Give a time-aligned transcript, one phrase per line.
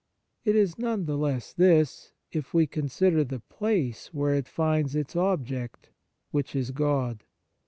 [0.43, 4.95] It is none the less this, if we con sider the place where it finds
[4.95, 5.91] its object,
[6.31, 7.23] which is God.